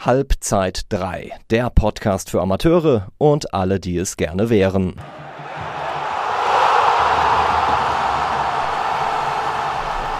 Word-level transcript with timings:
Halbzeit 0.00 0.86
3, 0.90 1.32
der 1.50 1.70
Podcast 1.70 2.30
für 2.30 2.40
Amateure 2.40 3.08
und 3.18 3.52
alle, 3.52 3.80
die 3.80 3.96
es 3.96 4.16
gerne 4.16 4.48
wären. 4.48 4.94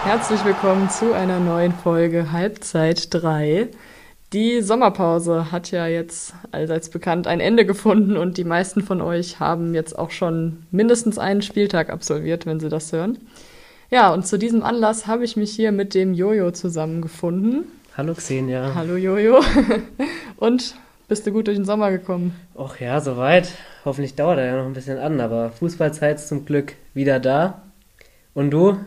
Herzlich 0.03 0.43
willkommen 0.43 0.89
zu 0.89 1.13
einer 1.13 1.39
neuen 1.39 1.71
Folge 1.71 2.33
Halbzeit 2.33 3.07
3. 3.13 3.69
Die 4.33 4.61
Sommerpause 4.61 5.49
hat 5.49 5.71
ja 5.71 5.87
jetzt 5.87 6.33
allseits 6.51 6.89
bekannt 6.89 7.25
ein 7.25 7.39
Ende 7.39 7.65
gefunden 7.65 8.17
und 8.17 8.37
die 8.37 8.43
meisten 8.43 8.81
von 8.81 8.99
euch 8.99 9.39
haben 9.39 9.73
jetzt 9.73 9.97
auch 9.97 10.11
schon 10.11 10.63
mindestens 10.71 11.17
einen 11.17 11.41
Spieltag 11.41 11.89
absolviert, 11.89 12.45
wenn 12.45 12.59
sie 12.59 12.67
das 12.67 12.91
hören. 12.91 13.17
Ja, 13.89 14.13
und 14.13 14.27
zu 14.27 14.37
diesem 14.37 14.61
Anlass 14.61 15.07
habe 15.07 15.23
ich 15.23 15.37
mich 15.37 15.51
hier 15.51 15.71
mit 15.71 15.93
dem 15.93 16.13
Jojo 16.13 16.51
zusammengefunden. 16.51 17.63
Hallo 17.99 18.13
Xenia. 18.13 18.75
Hallo 18.75 18.95
Jojo. 18.95 19.41
Und 20.37 20.75
bist 21.09 21.27
du 21.27 21.33
gut 21.33 21.47
durch 21.47 21.57
den 21.57 21.65
Sommer 21.65 21.91
gekommen? 21.91 22.33
Och 22.55 22.79
ja, 22.79 23.01
soweit. 23.01 23.51
Hoffentlich 23.83 24.15
dauert 24.15 24.39
er 24.39 24.45
ja 24.45 24.55
noch 24.55 24.67
ein 24.67 24.71
bisschen 24.71 24.97
an, 24.97 25.19
aber 25.19 25.49
Fußballzeit 25.49 26.15
ist 26.15 26.29
zum 26.29 26.45
Glück 26.45 26.75
wieder 26.93 27.19
da. 27.19 27.61
Und 28.33 28.51
du 28.51 28.77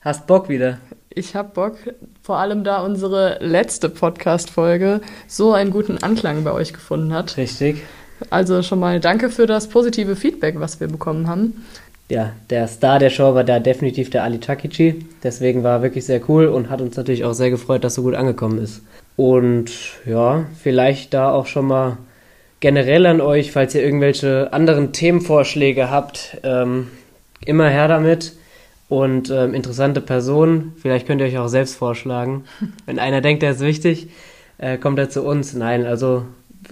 hast 0.00 0.26
Bock 0.26 0.48
wieder? 0.48 0.78
Ich 1.10 1.36
hab 1.36 1.52
Bock, 1.52 1.76
vor 2.22 2.38
allem 2.38 2.64
da 2.64 2.80
unsere 2.82 3.36
letzte 3.42 3.90
Podcast-Folge 3.90 5.02
so 5.28 5.52
einen 5.52 5.70
guten 5.70 5.98
Anklang 6.02 6.42
bei 6.42 6.52
euch 6.52 6.72
gefunden 6.72 7.12
hat. 7.12 7.36
Richtig. 7.36 7.82
Also 8.30 8.62
schon 8.62 8.80
mal 8.80 8.98
danke 8.98 9.28
für 9.28 9.46
das 9.46 9.68
positive 9.68 10.16
Feedback, 10.16 10.58
was 10.58 10.80
wir 10.80 10.88
bekommen 10.88 11.28
haben 11.28 11.66
ja, 12.10 12.32
der 12.50 12.68
Star 12.68 12.98
der 12.98 13.10
Show 13.10 13.34
war 13.34 13.44
da 13.44 13.58
definitiv 13.58 14.10
der 14.10 14.24
Ali 14.24 14.38
Takichi. 14.38 15.06
Deswegen 15.22 15.62
war 15.62 15.78
er 15.78 15.82
wirklich 15.82 16.04
sehr 16.04 16.20
cool 16.28 16.46
und 16.46 16.68
hat 16.68 16.80
uns 16.80 16.96
natürlich 16.96 17.24
auch 17.24 17.32
sehr 17.32 17.50
gefreut, 17.50 17.82
dass 17.82 17.94
so 17.94 18.02
gut 18.02 18.14
angekommen 18.14 18.58
ist. 18.58 18.82
Und 19.16 19.70
ja, 20.04 20.44
vielleicht 20.60 21.14
da 21.14 21.32
auch 21.32 21.46
schon 21.46 21.66
mal 21.66 21.98
generell 22.60 23.06
an 23.06 23.20
euch, 23.20 23.52
falls 23.52 23.74
ihr 23.74 23.82
irgendwelche 23.82 24.52
anderen 24.52 24.92
Themenvorschläge 24.92 25.90
habt, 25.90 26.38
ähm, 26.42 26.88
immer 27.44 27.68
her 27.68 27.88
damit. 27.88 28.32
Und 28.88 29.30
ähm, 29.30 29.54
interessante 29.54 30.00
Personen, 30.00 30.74
vielleicht 30.76 31.06
könnt 31.06 31.20
ihr 31.20 31.26
euch 31.26 31.38
auch 31.38 31.48
selbst 31.48 31.76
vorschlagen. 31.76 32.44
Wenn 32.86 32.98
einer 32.98 33.22
denkt, 33.22 33.42
der 33.42 33.52
ist 33.52 33.60
wichtig, 33.60 34.08
äh, 34.58 34.76
kommt 34.76 34.98
er 34.98 35.08
zu 35.08 35.22
uns. 35.22 35.54
Nein, 35.54 35.86
also 35.86 36.24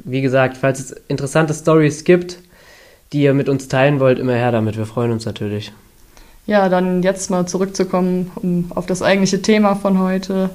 wie 0.05 0.21
gesagt, 0.21 0.57
falls 0.57 0.81
es 0.81 0.91
interessante 1.09 1.55
Stories 1.55 2.05
gibt, 2.05 2.39
die 3.13 3.23
ihr 3.23 3.35
mit 3.35 3.49
uns 3.49 3.69
teilen 3.69 4.01
wollt, 4.01 4.19
immer 4.19 4.35
her 4.35 4.53
damit. 4.53 4.77
Wir 4.77 4.87
freuen 4.87 5.13
uns 5.13 5.27
natürlich. 5.27 5.73
Ja, 6.47 6.69
dann 6.69 7.03
jetzt 7.03 7.31
mal 7.31 7.47
zurückzukommen 7.47 8.31
um 8.37 8.73
auf 8.75 8.87
das 8.87 9.03
eigentliche 9.03 9.43
Thema 9.43 9.77
von 9.77 9.99
heute. 9.99 10.51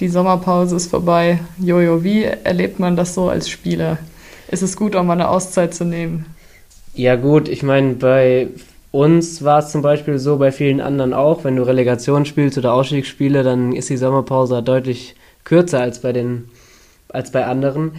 Die 0.00 0.08
Sommerpause 0.08 0.76
ist 0.76 0.90
vorbei. 0.90 1.38
Jojo, 1.58 2.04
wie 2.04 2.24
erlebt 2.24 2.78
man 2.78 2.96
das 2.96 3.14
so 3.14 3.28
als 3.28 3.48
Spieler? 3.48 3.98
Ist 4.48 4.62
es 4.62 4.76
gut, 4.76 4.96
auch 4.96 5.04
mal 5.04 5.14
eine 5.14 5.28
Auszeit 5.28 5.74
zu 5.74 5.84
nehmen? 5.84 6.26
Ja 6.94 7.16
gut, 7.16 7.48
ich 7.48 7.62
meine, 7.62 7.94
bei 7.94 8.48
uns 8.90 9.42
war 9.42 9.60
es 9.60 9.70
zum 9.70 9.80
Beispiel 9.80 10.18
so, 10.18 10.36
bei 10.36 10.52
vielen 10.52 10.80
anderen 10.82 11.14
auch, 11.14 11.44
wenn 11.44 11.56
du 11.56 11.62
Relegation 11.62 12.26
spielst 12.26 12.58
oder 12.58 12.74
Ausstiegsspiele, 12.74 13.42
dann 13.42 13.72
ist 13.72 13.88
die 13.88 13.96
Sommerpause 13.96 14.62
deutlich 14.62 15.14
kürzer 15.44 15.80
als 15.80 16.00
bei 16.00 16.12
den 16.12 16.50
als 17.08 17.30
bei 17.30 17.46
anderen. 17.46 17.92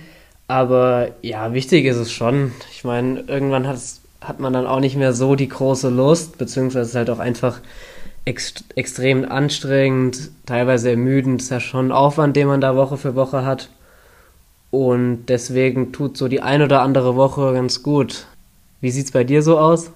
Aber 0.54 1.10
ja, 1.24 1.52
wichtig 1.54 1.84
ist 1.86 1.98
es 1.98 2.12
schon. 2.12 2.52
Ich 2.72 2.84
meine, 2.84 3.22
irgendwann 3.22 3.68
hat 3.68 4.40
man 4.40 4.54
dann 4.54 4.68
auch 4.68 4.82
nicht 4.82 4.96
mehr 4.96 5.12
so 5.12 5.34
die 5.34 5.48
große 5.48 5.90
Lust, 5.90 6.38
beziehungsweise 6.38 6.90
ist 6.92 6.96
halt 6.96 7.10
auch 7.10 7.18
einfach 7.18 7.60
ext 8.24 8.64
extrem 8.76 9.26
anstrengend, 9.26 10.30
teilweise 10.46 10.92
ermüdend. 10.92 11.42
Ist 11.42 11.50
ja 11.50 11.60
schon 11.60 11.88
ein 11.88 11.92
Aufwand, 11.92 12.36
den 12.36 12.50
man 12.50 12.62
da 12.62 12.76
Woche 12.76 12.98
für 12.98 13.16
Woche 13.16 13.44
hat. 13.44 13.70
Und 14.70 15.26
deswegen 15.26 15.92
tut 15.92 16.18
so 16.18 16.28
die 16.28 16.44
ein 16.44 16.62
oder 16.62 16.84
andere 16.84 17.16
Woche 17.16 17.52
ganz 17.54 17.82
gut. 17.82 18.28
Wie 18.80 18.92
sieht 18.92 19.06
es 19.06 19.12
bei 19.12 19.24
dir 19.24 19.42
so 19.42 19.58
aus? 19.58 19.90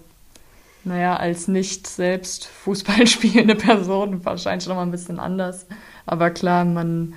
Naja, 0.83 1.17
als 1.17 1.47
nicht 1.47 1.85
selbst 1.85 2.47
Fußball 2.47 3.06
spielende 3.16 3.53
Person 3.53 4.25
wahrscheinlich 4.25 4.68
noch 4.68 4.78
mal 4.78 4.81
ein 4.81 4.91
bisschen 4.91 5.19
anders. 5.19 5.68
Aber 6.07 6.31
klar, 6.31 6.66
man 6.66 7.13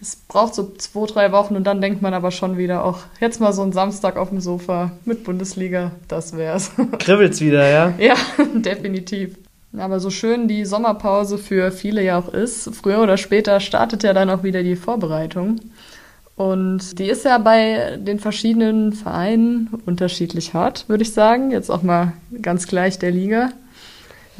es 0.00 0.16
braucht 0.16 0.54
so 0.54 0.72
zwei, 0.78 1.06
drei 1.06 1.32
Wochen 1.32 1.56
und 1.56 1.64
dann 1.64 1.80
denkt 1.80 2.00
man 2.00 2.14
aber 2.14 2.30
schon 2.30 2.56
wieder, 2.56 2.84
auch 2.84 3.00
jetzt 3.20 3.40
mal 3.40 3.52
so 3.52 3.62
ein 3.62 3.72
Samstag 3.72 4.16
auf 4.16 4.30
dem 4.30 4.40
Sofa 4.40 4.92
mit 5.04 5.24
Bundesliga, 5.24 5.92
das 6.08 6.36
wär's. 6.36 6.72
Kribbelt's 6.98 7.40
wieder, 7.40 7.68
ja? 7.68 7.92
Ja, 7.98 8.14
definitiv. 8.54 9.36
Aber 9.76 10.00
so 10.00 10.10
schön 10.10 10.48
die 10.48 10.64
Sommerpause 10.64 11.38
für 11.38 11.70
viele 11.70 12.02
ja 12.02 12.18
auch 12.18 12.32
ist, 12.32 12.74
früher 12.74 13.00
oder 13.00 13.16
später 13.16 13.60
startet 13.60 14.02
ja 14.02 14.12
dann 14.12 14.30
auch 14.30 14.42
wieder 14.42 14.62
die 14.62 14.74
Vorbereitung. 14.74 15.60
Und 16.34 16.98
die 16.98 17.04
ist 17.04 17.26
ja 17.26 17.36
bei 17.36 17.98
den 17.98 18.18
verschiedenen 18.18 18.94
Vereinen 18.94 19.68
unterschiedlich 19.84 20.54
hart, 20.54 20.88
würde 20.88 21.02
ich 21.02 21.12
sagen. 21.12 21.50
Jetzt 21.50 21.70
auch 21.70 21.82
mal 21.82 22.14
ganz 22.40 22.66
gleich 22.66 22.98
der 22.98 23.10
Liga. 23.10 23.50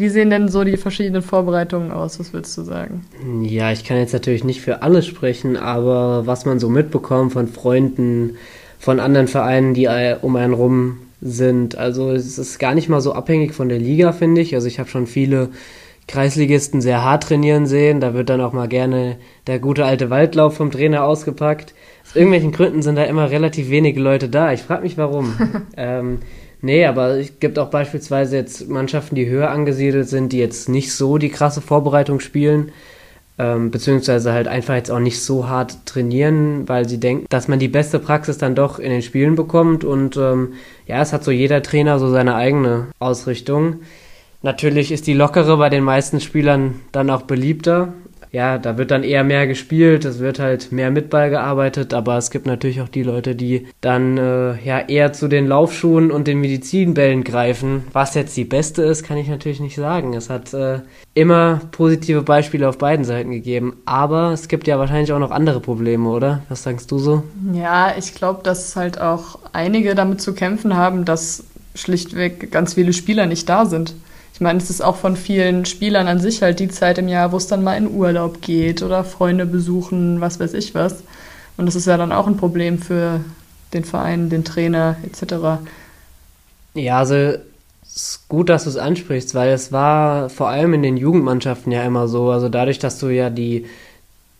Wie 0.01 0.09
sehen 0.09 0.31
denn 0.31 0.49
so 0.49 0.65
die 0.65 0.79
verschiedenen 0.79 1.21
Vorbereitungen 1.21 1.93
aus? 1.93 2.19
Was 2.19 2.33
würdest 2.33 2.57
du 2.57 2.63
sagen? 2.63 3.05
Ja, 3.43 3.71
ich 3.71 3.85
kann 3.85 3.99
jetzt 3.99 4.15
natürlich 4.15 4.45
nicht 4.45 4.63
für 4.63 4.81
alle 4.83 5.03
sprechen, 5.03 5.59
aber 5.59 6.27
was 6.27 6.47
man 6.47 6.59
so 6.59 6.71
mitbekommt 6.71 7.35
von 7.35 7.49
Freunden, 7.49 8.39
von 8.79 8.99
anderen 8.99 9.29
Vereinen, 9.29 9.75
die 9.75 9.89
um 10.23 10.37
einen 10.37 10.55
rum 10.55 10.97
sind, 11.21 11.77
also 11.77 12.13
es 12.13 12.39
ist 12.39 12.59
gar 12.59 12.75
nicht 12.75 12.89
mal 12.89 13.03
so 13.03 13.13
abhängig 13.13 13.53
von 13.53 13.69
der 13.69 13.79
Liga, 13.79 14.13
finde 14.13 14.41
ich. 14.41 14.55
Also 14.55 14.69
ich 14.69 14.79
habe 14.79 14.89
schon 14.89 15.07
viele 15.07 15.51
Kreisligisten 16.09 16.81
sehr 16.81 17.05
hart 17.05 17.25
trainieren 17.25 17.67
sehen. 17.67 18.01
Da 18.01 18.15
wird 18.15 18.31
dann 18.31 18.41
auch 18.41 18.55
mal 18.55 18.69
gerne 18.69 19.19
der 19.47 19.59
gute 19.59 19.85
alte 19.85 20.09
Waldlauf 20.09 20.57
vom 20.57 20.71
Trainer 20.71 21.05
ausgepackt. 21.05 21.75
Aus 22.07 22.17
irgendwelchen 22.17 22.53
Gründen 22.53 22.81
sind 22.81 22.97
da 22.97 23.05
immer 23.05 23.31
relativ 23.31 23.69
wenige 23.69 24.01
Leute 24.01 24.31
da. 24.31 24.51
Ich 24.55 24.63
frage 24.63 24.83
mich 24.83 24.97
warum. 24.97 25.35
ähm, 25.77 26.21
Nee, 26.63 26.85
aber 26.85 27.19
es 27.19 27.39
gibt 27.41 27.59
auch 27.59 27.71
beispielsweise 27.71 28.37
jetzt 28.37 28.69
Mannschaften, 28.69 29.15
die 29.15 29.29
höher 29.29 29.51
angesiedelt 29.51 30.09
sind, 30.09 30.33
die 30.33 30.39
jetzt 30.39 30.69
nicht 30.69 30.93
so 30.93 31.17
die 31.17 31.31
krasse 31.31 31.63
Vorbereitung 31.63 32.21
spielen, 32.21 32.73
ähm, 33.39 33.71
beziehungsweise 33.71 34.33
halt 34.33 34.47
einfach 34.47 34.75
jetzt 34.75 34.91
auch 34.91 34.99
nicht 34.99 35.23
so 35.23 35.49
hart 35.49 35.87
trainieren, 35.87 36.69
weil 36.69 36.87
sie 36.87 37.01
denken, 37.01 37.25
dass 37.31 37.49
man 37.49 37.59
die 37.59 37.69
beste 37.69 37.99
Praxis 37.99 38.37
dann 38.37 38.55
doch 38.55 38.79
in 38.79 38.91
den 38.91 39.01
Spielen 39.01 39.37
bekommt 39.37 39.85
und 39.85 40.19
ähm, 40.19 40.53
ja, 40.87 41.01
es 41.01 41.15
hat 41.15 41.25
so 41.25 41.31
jeder 41.31 41.63
Trainer 41.63 41.99
so 41.99 42.11
seine 42.11 42.35
eigene 42.35 42.89
Ausrichtung. 42.99 43.77
Natürlich 44.43 44.93
ist 44.93 45.07
die 45.07 45.15
lockere 45.15 45.57
bei 45.57 45.71
den 45.71 45.85
meisten 45.85 46.21
Spielern 46.21 46.81
dann 46.93 47.09
auch 47.09 47.23
beliebter, 47.23 47.95
ja, 48.33 48.59
da 48.59 48.79
wird 48.79 48.93
dann 48.93 49.03
eher 49.03 49.25
mehr 49.25 49.49
gespielt, 49.49 50.05
es 50.05 50.21
wird 50.21 50.39
halt 50.39 50.71
mehr 50.71 50.93
mit 50.93 51.11
Ball 51.11 51.31
gearbeitet, 51.31 51.93
aber 51.93 52.17
es 52.17 52.31
gibt 52.31 52.47
natürlich 52.47 52.81
auch 52.81 52.89
die 52.89 53.03
Leute, 53.03 53.35
die 53.35 53.67
dann 53.81 54.19
äh, 54.19 54.55
ja 54.65 54.79
eher 54.79 55.13
zu 55.13 55.27
den 55.27 55.49
Laufschuhen 55.49 56.13
und 56.13 56.29
den 56.29 56.41
Medizinbällen 56.41 57.25
greifen. 57.25 57.85
Was 57.93 58.15
jetzt 58.15 58.37
die 58.37 58.45
beste 58.45 58.83
ist, 58.83 59.03
kann 59.03 59.19
ich 59.19 59.29
natürlich 59.29 59.59
nicht 59.59 59.75
sagen. 59.75 60.15
Es 60.15 60.31
hat 60.31 60.55
äh, 60.55 60.79
immer 61.15 61.61
positive 61.73 62.23
Beispiele 62.23 62.69
auf 62.69 62.79
beiden 62.79 63.05
Seiten 63.05 63.33
gegeben, 63.33 63.79
aber 63.85 64.33
es 64.33 64.47
gibt 64.47 64.69
ja 64.69 64.79
wahrscheinlich 64.79 65.13
auch 65.13 65.19
noch 65.19 65.33
andere 65.33 65.59
Probleme, 65.59 66.09
oder? 66.09 66.43
Was 66.49 66.63
sagst 66.63 66.93
du 66.93 66.99
so? 66.99 67.25
Ja, 67.53 67.95
ich 67.99 68.15
glaube, 68.15 68.45
dass 68.45 68.77
halt 68.77 69.01
auch 69.01 69.41
einige 69.53 69.97
damit 69.97 70.21
zu 70.21 70.35
kämpfen 70.35 70.77
haben, 70.77 71.05
dass 71.05 71.45
schlichtweg 71.75 72.53
ganz 72.53 72.75
viele 72.75 72.93
Spieler 72.93 73.27
nicht 73.27 73.49
da 73.49 73.67
sind. 73.67 73.95
Ich 74.41 74.43
meine, 74.43 74.59
es 74.59 74.71
ist 74.71 74.81
auch 74.81 74.97
von 74.97 75.17
vielen 75.17 75.67
Spielern 75.67 76.09
an 76.09 76.19
sich 76.19 76.41
halt 76.41 76.61
die 76.61 76.69
Zeit 76.69 76.97
im 76.97 77.09
Jahr, 77.09 77.31
wo 77.31 77.37
es 77.37 77.47
dann 77.47 77.63
mal 77.63 77.77
in 77.77 77.91
Urlaub 77.95 78.41
geht 78.41 78.83
oder 78.83 79.05
Freunde 79.05 79.45
besuchen, 79.45 80.23
was 80.23 80.41
weiß 80.41 80.55
ich 80.55 80.75
was. 80.75 81.03
Und 81.59 81.67
das 81.67 81.75
ist 81.75 81.87
ja 81.87 81.99
dann 81.99 82.11
auch 82.11 82.27
ein 82.27 82.39
Problem 82.39 82.79
für 82.79 83.21
den 83.75 83.85
Verein, 83.85 84.31
den 84.31 84.43
Trainer 84.43 84.97
etc. 85.03 85.61
Ja, 86.73 87.01
also 87.01 87.15
es 87.15 87.43
ist 87.83 88.29
gut, 88.31 88.49
dass 88.49 88.65
du 88.65 88.71
es 88.71 88.79
ansprichst, 88.79 89.35
weil 89.35 89.51
es 89.51 89.73
war 89.73 90.31
vor 90.31 90.49
allem 90.49 90.73
in 90.73 90.83
den 90.83 90.97
Jugendmannschaften 90.97 91.71
ja 91.71 91.83
immer 91.83 92.09
so. 92.09 92.31
Also 92.31 92.49
dadurch, 92.49 92.79
dass 92.79 92.99
du 92.99 93.09
ja 93.09 93.29
die, 93.29 93.67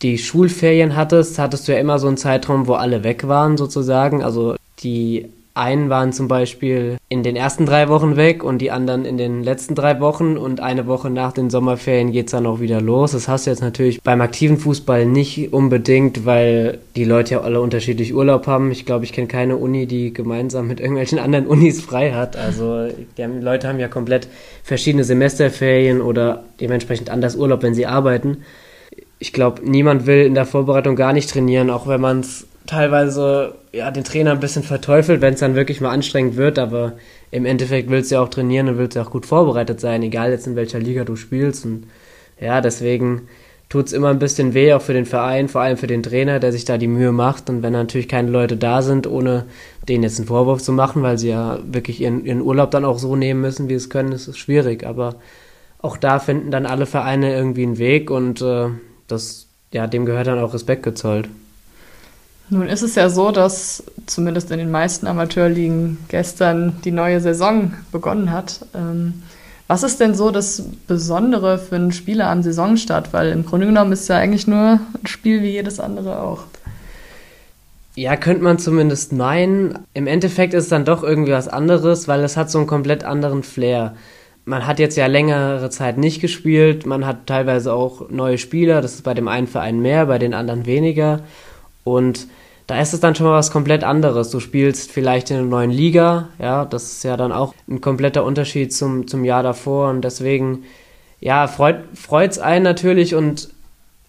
die 0.01 0.17
Schulferien 0.17 0.95
hattest, 0.95 1.37
hattest 1.37 1.67
du 1.67 1.73
ja 1.73 1.77
immer 1.77 1.99
so 1.99 2.07
einen 2.07 2.17
Zeitraum, 2.17 2.65
wo 2.65 2.73
alle 2.73 3.03
weg 3.03 3.27
waren 3.27 3.55
sozusagen. 3.55 4.23
Also 4.23 4.55
die 4.79 5.29
einen 5.53 5.89
waren 5.89 6.13
zum 6.13 6.27
Beispiel 6.27 6.97
in 7.09 7.23
den 7.23 7.35
ersten 7.35 7.65
drei 7.65 7.89
Wochen 7.89 8.15
weg 8.15 8.43
und 8.43 8.59
die 8.59 8.71
anderen 8.71 9.03
in 9.03 9.17
den 9.17 9.43
letzten 9.43 9.75
drei 9.75 9.99
Wochen 9.99 10.37
und 10.37 10.61
eine 10.61 10.87
Woche 10.87 11.09
nach 11.09 11.33
den 11.33 11.49
Sommerferien 11.49 12.11
geht's 12.11 12.31
dann 12.31 12.45
auch 12.45 12.61
wieder 12.61 12.79
los. 12.79 13.11
Das 13.11 13.27
hast 13.27 13.45
du 13.45 13.49
jetzt 13.51 13.61
natürlich 13.61 14.01
beim 14.01 14.21
aktiven 14.21 14.57
Fußball 14.57 15.05
nicht 15.05 15.51
unbedingt, 15.51 16.25
weil 16.25 16.79
die 16.95 17.03
Leute 17.03 17.35
ja 17.35 17.41
alle 17.41 17.59
unterschiedlich 17.59 18.13
Urlaub 18.13 18.47
haben. 18.47 18.71
Ich 18.71 18.85
glaube, 18.85 19.03
ich 19.03 19.11
kenne 19.11 19.27
keine 19.27 19.57
Uni, 19.57 19.87
die 19.87 20.13
gemeinsam 20.13 20.67
mit 20.67 20.79
irgendwelchen 20.79 21.19
anderen 21.19 21.47
Unis 21.47 21.81
frei 21.81 22.13
hat. 22.13 22.37
Also 22.37 22.87
die 23.17 23.23
Leute 23.23 23.67
haben 23.67 23.79
ja 23.79 23.89
komplett 23.89 24.27
verschiedene 24.63 25.03
Semesterferien 25.03 26.01
oder 26.01 26.43
dementsprechend 26.61 27.09
anders 27.09 27.35
Urlaub, 27.35 27.61
wenn 27.61 27.73
sie 27.73 27.85
arbeiten. 27.85 28.37
Ich 29.19 29.33
glaube, 29.33 29.61
niemand 29.69 30.07
will 30.07 30.25
in 30.25 30.33
der 30.33 30.45
Vorbereitung 30.45 30.95
gar 30.95 31.13
nicht 31.13 31.29
trainieren, 31.29 31.69
auch 31.69 31.87
wenn 31.87 32.01
man 32.01 32.21
es 32.21 32.47
teilweise 32.67 33.55
ja, 33.71 33.91
den 33.91 34.03
Trainer 34.03 34.31
ein 34.31 34.39
bisschen 34.39 34.63
verteufelt, 34.63 35.21
wenn 35.21 35.33
es 35.33 35.39
dann 35.39 35.55
wirklich 35.55 35.81
mal 35.81 35.91
anstrengend 35.91 36.37
wird, 36.37 36.59
aber 36.59 36.93
im 37.31 37.45
Endeffekt 37.45 37.89
willst 37.89 38.11
du 38.11 38.15
ja 38.15 38.21
auch 38.21 38.29
trainieren 38.29 38.69
und 38.69 38.77
willst 38.77 38.95
ja 38.95 39.03
auch 39.03 39.11
gut 39.11 39.25
vorbereitet 39.25 39.79
sein, 39.79 40.03
egal 40.03 40.31
jetzt 40.31 40.47
in 40.47 40.55
welcher 40.55 40.79
Liga 40.79 41.03
du 41.03 41.15
spielst. 41.15 41.65
Und 41.65 41.87
ja, 42.39 42.61
deswegen 42.61 43.27
tut 43.69 43.87
es 43.87 43.93
immer 43.93 44.09
ein 44.09 44.19
bisschen 44.19 44.53
weh, 44.53 44.73
auch 44.73 44.81
für 44.81 44.93
den 44.93 45.05
Verein, 45.05 45.47
vor 45.47 45.61
allem 45.61 45.77
für 45.77 45.87
den 45.87 46.03
Trainer, 46.03 46.39
der 46.39 46.51
sich 46.51 46.65
da 46.65 46.77
die 46.77 46.87
Mühe 46.87 47.13
macht. 47.13 47.49
Und 47.49 47.63
wenn 47.63 47.71
natürlich 47.71 48.09
keine 48.09 48.29
Leute 48.29 48.57
da 48.57 48.81
sind, 48.81 49.07
ohne 49.07 49.45
denen 49.87 50.03
jetzt 50.03 50.19
einen 50.19 50.27
Vorwurf 50.27 50.61
zu 50.61 50.73
machen, 50.73 51.03
weil 51.03 51.17
sie 51.17 51.29
ja 51.29 51.59
wirklich 51.63 52.01
ihren, 52.01 52.25
ihren 52.25 52.41
Urlaub 52.41 52.71
dann 52.71 52.83
auch 52.83 52.99
so 52.99 53.15
nehmen 53.15 53.39
müssen, 53.39 53.69
wie 53.69 53.75
es 53.75 53.89
können, 53.89 54.11
ist 54.11 54.27
es 54.27 54.37
schwierig. 54.37 54.85
Aber 54.85 55.15
auch 55.79 55.95
da 55.95 56.19
finden 56.19 56.51
dann 56.51 56.65
alle 56.65 56.85
Vereine 56.85 57.33
irgendwie 57.33 57.63
einen 57.63 57.77
Weg 57.77 58.11
und 58.11 58.41
äh, 58.41 58.67
das, 59.07 59.47
ja, 59.71 59.87
dem 59.87 60.05
gehört 60.05 60.27
dann 60.27 60.39
auch 60.39 60.53
Respekt 60.53 60.83
gezollt. 60.83 61.29
Nun 62.51 62.67
ist 62.67 62.81
es 62.81 62.95
ja 62.95 63.09
so, 63.09 63.31
dass 63.31 63.81
zumindest 64.07 64.51
in 64.51 64.59
den 64.59 64.71
meisten 64.71 65.07
Amateurligen 65.07 65.97
gestern 66.09 66.73
die 66.83 66.91
neue 66.91 67.21
Saison 67.21 67.73
begonnen 67.93 68.29
hat. 68.29 68.65
Ähm, 68.75 69.23
was 69.67 69.83
ist 69.83 70.01
denn 70.01 70.15
so 70.15 70.31
das 70.31 70.61
Besondere 70.85 71.57
für 71.57 71.77
einen 71.77 71.93
Spieler 71.93 72.29
am 72.29 72.43
Saisonstart? 72.43 73.13
Weil 73.13 73.31
im 73.31 73.45
Grunde 73.45 73.67
genommen 73.67 73.93
ist 73.93 74.01
es 74.01 74.07
ja 74.09 74.17
eigentlich 74.17 74.47
nur 74.47 74.81
ein 75.01 75.07
Spiel 75.07 75.41
wie 75.43 75.51
jedes 75.51 75.79
andere 75.79 76.21
auch. 76.21 76.43
Ja, 77.95 78.17
könnte 78.17 78.43
man 78.43 78.59
zumindest 78.59 79.13
meinen. 79.13 79.79
Im 79.93 80.05
Endeffekt 80.05 80.53
ist 80.53 80.63
es 80.65 80.69
dann 80.69 80.83
doch 80.83 81.03
irgendwie 81.03 81.31
was 81.31 81.47
anderes, 81.47 82.09
weil 82.09 82.21
es 82.21 82.35
hat 82.35 82.51
so 82.51 82.57
einen 82.57 82.67
komplett 82.67 83.05
anderen 83.05 83.43
Flair. 83.43 83.95
Man 84.43 84.67
hat 84.67 84.79
jetzt 84.79 84.97
ja 84.97 85.05
längere 85.05 85.69
Zeit 85.69 85.97
nicht 85.97 86.19
gespielt, 86.19 86.85
man 86.85 87.05
hat 87.05 87.27
teilweise 87.27 87.71
auch 87.71 88.09
neue 88.09 88.37
Spieler, 88.37 88.81
das 88.81 88.95
ist 88.95 89.03
bei 89.03 89.13
dem 89.13 89.29
einen 89.29 89.47
Verein 89.47 89.79
mehr, 89.79 90.07
bei 90.07 90.17
den 90.17 90.33
anderen 90.33 90.65
weniger. 90.65 91.21
Und 91.85 92.27
da 92.67 92.79
ist 92.79 92.93
es 92.93 92.99
dann 92.99 93.15
schon 93.15 93.27
mal 93.27 93.33
was 93.33 93.51
komplett 93.51 93.83
anderes. 93.83 94.29
Du 94.29 94.39
spielst 94.39 94.91
vielleicht 94.91 95.31
in 95.31 95.37
einer 95.37 95.45
neuen 95.45 95.71
Liga, 95.71 96.29
ja, 96.39 96.65
das 96.65 96.91
ist 96.91 97.03
ja 97.03 97.17
dann 97.17 97.31
auch 97.31 97.53
ein 97.69 97.81
kompletter 97.81 98.23
Unterschied 98.23 98.73
zum, 98.73 99.07
zum 99.07 99.25
Jahr 99.25 99.43
davor 99.43 99.89
und 99.89 100.01
deswegen, 100.01 100.63
ja, 101.19 101.47
freut 101.47 101.85
es 102.31 102.39
einen 102.39 102.63
natürlich 102.63 103.15
und 103.15 103.49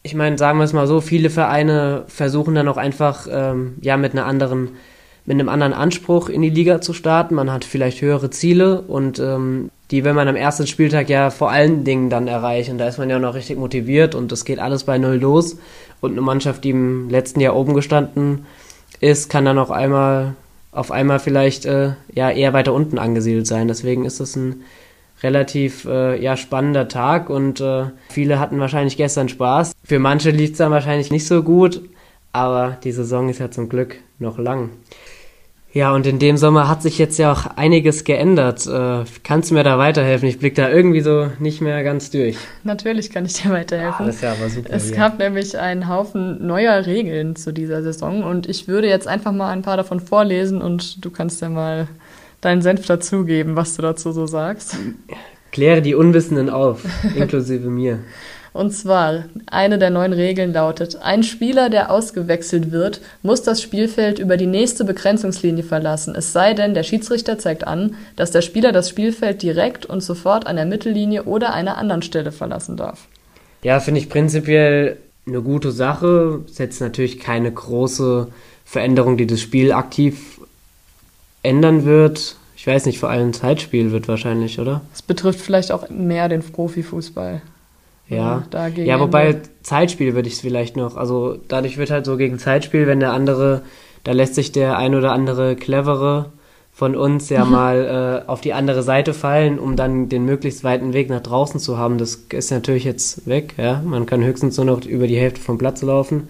ich 0.03 0.15
meine, 0.15 0.37
sagen 0.37 0.59
wir 0.59 0.65
es 0.65 0.73
mal 0.73 0.87
so, 0.87 1.01
viele 1.01 1.31
Vereine 1.31 2.05
versuchen 2.09 2.55
dann 2.55 2.69
auch 2.69 2.77
einfach, 2.77 3.29
ähm, 3.31 3.75
ja, 3.81 3.97
mit 3.97 4.13
einer 4.13 4.27
anderen, 4.27 4.71
mit 5.25 5.39
einem 5.39 5.49
anderen 5.49 5.73
Anspruch 5.73 6.29
in 6.29 6.43
die 6.43 6.51
Liga 6.51 6.81
zu 6.81 6.93
starten. 6.93 7.37
Man 7.37 7.53
hat 7.53 7.65
vielleicht 7.65 8.03
höhere 8.03 8.31
Ziele 8.31 8.81
und 8.83 9.21
ähm, 9.21 9.71
die 9.93 10.05
will 10.05 10.15
man 10.15 10.27
am 10.27 10.37
ersten 10.37 10.67
Spieltag 10.67 11.11
ja 11.11 11.29
vor 11.29 11.51
allen 11.51 11.85
Dingen 11.85 12.09
dann 12.09 12.27
erreichen. 12.27 12.79
Da 12.79 12.89
ist 12.89 12.99
man 12.99 13.11
ja 13.11 13.19
noch 13.19 13.35
richtig 13.35 13.59
motiviert 13.59 14.15
und 14.15 14.33
das 14.33 14.47
geht 14.47 14.59
alles 14.59 14.85
bei 14.85 14.97
Null 14.97 15.17
los. 15.17 15.59
Und 16.01 16.13
eine 16.13 16.23
Mannschaft, 16.23 16.65
die 16.65 16.71
im 16.71 17.11
letzten 17.11 17.41
Jahr 17.41 17.55
oben 17.55 17.75
gestanden 17.75 18.47
ist, 19.01 19.29
kann 19.29 19.45
dann 19.45 19.59
auch 19.59 19.71
einmal 19.71 20.35
auf 20.73 20.91
einmal 20.91 21.19
vielleicht 21.19 21.67
äh, 21.67 21.91
ja 22.15 22.31
eher 22.31 22.55
weiter 22.55 22.73
unten 22.73 22.99
angesiedelt 22.99 23.47
sein. 23.47 23.69
Deswegen 23.69 24.07
ist 24.07 24.19
das 24.19 24.35
ein 24.35 24.63
relativ 25.23 25.85
äh, 25.85 26.21
ja, 26.21 26.39
spannender 26.39 26.89
Tag 26.89 27.29
und 27.29 27.61
äh, 27.61 27.85
viele 28.09 28.41
hatten 28.41 28.59
wahrscheinlich 28.59 28.97
gestern 28.97 29.29
Spaß. 29.29 29.73
Für 29.85 29.99
manche 29.99 30.31
lief 30.31 30.53
es 30.53 30.59
dann 30.59 30.73
wahrscheinlich 30.73 31.11
nicht 31.11 31.27
so 31.27 31.43
gut, 31.43 31.83
aber 32.33 32.79
die 32.83 32.93
Saison 32.93 33.29
ist 33.29 33.39
ja 33.39 33.51
zum 33.51 33.69
Glück 33.69 33.97
noch 34.19 34.39
lang. 34.39 34.71
Ja, 35.75 35.95
und 35.95 36.07
in 36.07 36.19
dem 36.19 36.37
Sommer 36.37 36.69
hat 36.69 36.83
sich 36.83 36.99
jetzt 36.99 37.19
ja 37.19 37.33
auch 37.33 37.47
einiges 37.57 38.05
geändert. 38.05 38.67
Äh, 38.67 39.05
kannst 39.25 39.51
du 39.51 39.55
mir 39.55 39.65
da 39.65 39.79
weiterhelfen? 39.79 40.29
Ich 40.29 40.39
blicke 40.39 40.57
da 40.57 40.69
irgendwie 40.69 41.01
so 41.01 41.31
nicht 41.39 41.63
mehr 41.63 41.83
ganz 41.83 42.11
durch. 42.11 42.37
Natürlich 42.63 43.09
kann 43.11 43.25
ich 43.25 43.33
dir 43.35 43.51
weiterhelfen. 43.51 44.05
Ah, 44.05 44.07
das 44.07 44.17
ist 44.17 44.23
ja 44.23 44.33
aber 44.33 44.51
super. 44.51 44.69
Es 44.71 44.91
ja. 44.91 44.97
gab 44.97 45.19
nämlich 45.19 45.59
einen 45.59 45.89
Haufen 45.89 46.47
neuer 46.47 46.85
Regeln 46.85 47.37
zu 47.37 47.53
dieser 47.53 47.83
Saison 47.83 48.23
und 48.23 48.47
ich 48.47 48.69
würde 48.69 48.87
jetzt 48.87 49.09
einfach 49.09 49.33
mal 49.33 49.49
ein 49.49 49.63
paar 49.63 49.79
davon 49.79 50.01
vorlesen 50.01 50.61
und 50.61 51.03
du 51.03 51.11
kannst 51.11 51.41
ja 51.41 51.49
mal 51.49 51.89
deinen 52.43 52.61
Senf 52.61 52.85
dazugeben, 52.85 53.57
was 53.57 53.75
du 53.75 53.83
dazu 53.83 54.13
so 54.13 54.27
sagst. 54.27 54.77
Kläre 55.53 55.81
die 55.81 55.95
Unwissenden 55.95 56.51
auf, 56.51 56.85
inklusive 57.17 57.71
mir. 57.71 58.01
Und 58.53 58.73
zwar, 58.73 59.25
eine 59.47 59.79
der 59.79 59.91
neuen 59.91 60.13
Regeln 60.13 60.53
lautet, 60.53 60.97
ein 61.03 61.23
Spieler, 61.23 61.71
der 61.71 61.91
ausgewechselt 61.91 62.71
wird, 62.71 63.01
muss 63.23 63.43
das 63.43 63.63
Spielfeld 63.63 64.19
über 64.19 64.37
die 64.37 64.47
nächste 64.47 64.85
Begrenzungslinie 64.85 65.65
verlassen, 65.65 66.15
es 66.15 66.33
sei 66.33 66.53
denn, 66.53 66.75
der 66.75 66.83
Schiedsrichter 66.83 67.39
zeigt 67.39 67.67
an, 67.67 67.97
dass 68.17 68.31
der 68.31 68.43
Spieler 68.43 68.73
das 68.73 68.91
Spielfeld 68.91 69.43
direkt 69.43 69.87
und 69.87 70.03
sofort 70.03 70.47
an 70.47 70.57
der 70.57 70.67
Mittellinie 70.67 71.25
oder 71.25 71.55
einer 71.55 71.79
anderen 71.79 72.03
Stelle 72.03 72.31
verlassen 72.31 72.77
darf. 72.77 73.07
Ja, 73.63 73.81
finde 73.81 74.01
ich 74.01 74.09
prinzipiell 74.09 74.99
eine 75.27 75.41
gute 75.41 75.73
Sache. 75.73 76.41
Ist 76.47 76.59
jetzt 76.59 76.81
natürlich 76.81 77.21
keine 77.21 77.51
große 77.51 78.29
Veränderung, 78.65 79.17
die 79.17 79.27
das 79.27 79.41
Spiel 79.41 79.73
aktiv 79.73 80.41
ändern 81.43 81.85
wird. 81.85 82.37
Ich 82.57 82.67
weiß 82.67 82.87
nicht, 82.87 82.99
vor 82.99 83.09
allem 83.09 83.29
ein 83.29 83.33
Zeitspiel 83.33 83.93
wird 83.93 84.09
wahrscheinlich, 84.09 84.61
oder? 84.61 84.83
Es 84.93 85.03
betrifft 85.03 85.41
vielleicht 85.41 85.73
auch 85.73 85.89
mehr 85.91 86.29
den 86.29 86.43
Profifußball. 86.43 87.43
Ja, 88.15 88.45
ja 88.77 89.01
wobei 89.01 89.41
Zeitspiel 89.63 90.15
würde 90.15 90.29
ich 90.29 90.35
es 90.35 90.41
vielleicht 90.41 90.77
noch, 90.77 90.97
also 90.97 91.39
dadurch 91.49 91.79
wird 91.79 91.91
halt 91.91 92.07
so 92.07 92.17
gegen 92.17 92.39
Zeitspiel, 92.39 92.87
wenn 92.87 93.01
der 93.01 93.13
andere, 93.13 93.63
da 94.05 94.13
lässt 94.13 94.35
sich 94.35 94.53
der 94.53 94.77
ein 94.79 94.95
oder 94.95 95.13
andere 95.13 95.57
clevere 95.57 96.33
von 96.73 96.97
uns 96.97 97.29
ja 97.29 97.45
mal 97.47 98.23
äh, 98.27 98.29
auf 98.29 98.41
die 98.41 98.55
andere 98.55 98.83
Seite 98.83 99.15
fallen, 99.15 99.59
um 99.59 99.77
dann 99.77 100.09
den 100.09 100.25
möglichst 100.25 100.65
weiten 100.65 100.93
Weg 100.93 101.11
nach 101.11 101.21
draußen 101.21 101.61
zu 101.61 101.79
haben. 101.79 101.99
Das 101.99 102.27
ist 102.33 102.51
natürlich 102.51 102.85
jetzt 102.85 103.27
weg, 103.27 103.55
ja. 103.59 103.83
Man 103.85 104.07
kann 104.07 104.25
höchstens 104.25 104.57
nur 104.57 104.67
noch 104.67 104.85
über 104.85 105.07
die 105.07 105.19
Hälfte 105.19 105.41
vom 105.41 105.59
Platz 105.59 105.83
laufen. 105.83 106.29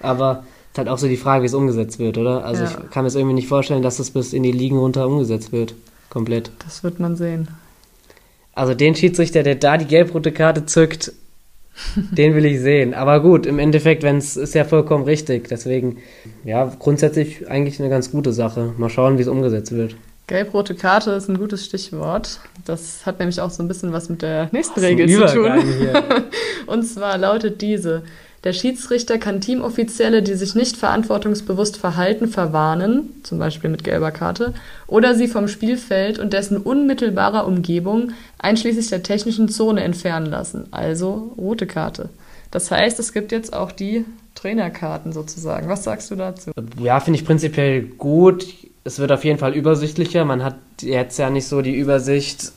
Aber 0.00 0.44
es 0.66 0.72
ist 0.72 0.78
halt 0.78 0.88
auch 0.88 0.98
so 0.98 1.08
die 1.08 1.16
Frage, 1.16 1.42
wie 1.42 1.46
es 1.46 1.54
umgesetzt 1.54 1.98
wird, 1.98 2.18
oder? 2.18 2.44
Also 2.44 2.64
ja. 2.64 2.70
ich 2.70 2.90
kann 2.90 3.04
mir 3.04 3.08
es 3.08 3.14
irgendwie 3.14 3.34
nicht 3.34 3.48
vorstellen, 3.48 3.82
dass 3.82 3.98
es 3.98 4.10
bis 4.10 4.32
in 4.32 4.42
die 4.42 4.52
Ligen 4.52 4.76
runter 4.76 5.06
umgesetzt 5.06 5.52
wird. 5.52 5.74
Komplett. 6.10 6.50
Das 6.64 6.84
wird 6.84 7.00
man 7.00 7.16
sehen. 7.16 7.48
Also 8.54 8.74
den 8.74 8.94
Schiedsrichter, 8.94 9.42
der 9.42 9.56
da 9.56 9.76
die 9.76 9.86
gelb-rote 9.86 10.32
Karte 10.32 10.66
zückt, 10.66 11.12
den 12.12 12.34
will 12.34 12.44
ich 12.44 12.60
sehen. 12.60 12.94
Aber 12.94 13.20
gut, 13.20 13.46
im 13.46 13.58
Endeffekt, 13.58 14.02
wenn 14.02 14.18
es 14.18 14.36
ist 14.36 14.54
ja 14.54 14.64
vollkommen 14.64 15.04
richtig. 15.04 15.48
Deswegen, 15.48 15.98
ja, 16.44 16.72
grundsätzlich 16.78 17.48
eigentlich 17.50 17.80
eine 17.80 17.88
ganz 17.88 18.10
gute 18.12 18.32
Sache. 18.32 18.74
Mal 18.78 18.90
schauen, 18.90 19.18
wie 19.18 19.22
es 19.22 19.28
umgesetzt 19.28 19.72
wird. 19.72 19.96
Gelb-rote 20.26 20.74
Karte 20.74 21.10
ist 21.10 21.28
ein 21.28 21.36
gutes 21.36 21.66
Stichwort. 21.66 22.40
Das 22.64 23.04
hat 23.04 23.18
nämlich 23.18 23.40
auch 23.40 23.50
so 23.50 23.62
ein 23.62 23.68
bisschen 23.68 23.92
was 23.92 24.08
mit 24.08 24.22
der 24.22 24.48
nächsten 24.52 24.80
Regel 24.80 25.08
zu 25.08 25.26
tun. 25.26 25.52
Und 26.66 26.84
zwar 26.84 27.18
lautet 27.18 27.60
diese: 27.60 28.04
der 28.44 28.52
Schiedsrichter 28.52 29.18
kann 29.18 29.40
Teamoffizielle, 29.40 30.22
die 30.22 30.34
sich 30.34 30.54
nicht 30.54 30.76
verantwortungsbewusst 30.76 31.78
verhalten, 31.78 32.28
verwarnen, 32.28 33.08
zum 33.22 33.38
Beispiel 33.38 33.70
mit 33.70 33.84
gelber 33.84 34.10
Karte, 34.10 34.52
oder 34.86 35.14
sie 35.14 35.28
vom 35.28 35.48
Spielfeld 35.48 36.18
und 36.18 36.34
dessen 36.34 36.58
unmittelbarer 36.58 37.46
Umgebung 37.46 38.12
einschließlich 38.38 38.88
der 38.88 39.02
technischen 39.02 39.48
Zone 39.48 39.82
entfernen 39.82 40.26
lassen, 40.26 40.66
also 40.70 41.32
rote 41.38 41.66
Karte. 41.66 42.10
Das 42.50 42.70
heißt, 42.70 43.00
es 43.00 43.12
gibt 43.12 43.32
jetzt 43.32 43.52
auch 43.52 43.72
die 43.72 44.04
Trainerkarten 44.34 45.12
sozusagen. 45.12 45.68
Was 45.68 45.84
sagst 45.84 46.10
du 46.10 46.14
dazu? 46.14 46.52
Ja, 46.78 47.00
finde 47.00 47.18
ich 47.18 47.26
prinzipiell 47.26 47.82
gut. 47.82 48.46
Es 48.84 48.98
wird 48.98 49.10
auf 49.10 49.24
jeden 49.24 49.38
Fall 49.38 49.54
übersichtlicher. 49.54 50.24
Man 50.24 50.44
hat 50.44 50.56
jetzt 50.82 51.18
ja 51.18 51.30
nicht 51.30 51.48
so 51.48 51.62
die 51.62 51.74
Übersicht, 51.74 52.52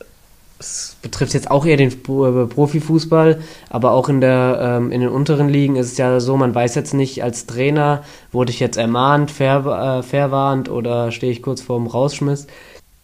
es 0.59 0.97
betrifft 1.01 1.33
jetzt 1.33 1.51
auch 1.51 1.65
eher 1.65 1.77
den 1.77 1.91
äh, 1.91 2.45
Profifußball, 2.47 3.41
aber 3.69 3.91
auch 3.91 4.09
in, 4.09 4.21
der, 4.21 4.59
ähm, 4.61 4.91
in 4.91 5.01
den 5.01 5.09
unteren 5.09 5.49
Ligen 5.49 5.75
ist 5.75 5.91
es 5.91 5.97
ja 5.97 6.19
so, 6.19 6.35
man 6.35 6.55
weiß 6.55 6.75
jetzt 6.75 6.93
nicht 6.93 7.23
als 7.23 7.45
Trainer, 7.45 8.03
wurde 8.31 8.51
ich 8.51 8.59
jetzt 8.59 8.77
ermahnt, 8.77 9.29
ver, 9.29 9.99
äh, 9.99 10.03
verwarnt 10.03 10.69
oder 10.69 11.11
stehe 11.11 11.31
ich 11.31 11.41
kurz 11.41 11.61
vorm 11.61 11.87
Rausschmiss. 11.87 12.47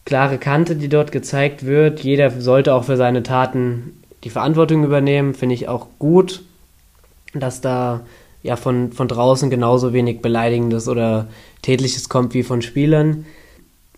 Klare 0.06 0.38
Kante, 0.38 0.76
die 0.76 0.90
dort 0.90 1.12
gezeigt 1.12 1.66
wird. 1.66 2.02
Jeder 2.02 2.30
sollte 2.42 2.74
auch 2.74 2.84
für 2.84 2.98
seine 2.98 3.24
Taten 3.24 4.04
die 4.24 4.30
Verantwortung 4.30 4.84
übernehmen. 4.84 5.34
Finde 5.34 5.56
ich 5.56 5.70
auch 5.70 5.88
gut, 5.98 6.44
dass 7.34 7.62
da 7.62 8.02
ja 8.42 8.58
von, 8.58 8.92
von 8.92 9.08
draußen 9.08 9.50
genauso 9.50 9.94
wenig 9.94 10.22
Beleidigendes 10.22 10.90
oder 10.90 11.28
Tätliches 11.62 12.10
kommt 12.10 12.34
wie 12.34 12.44
von 12.44 12.62
Spielern. 12.62 13.26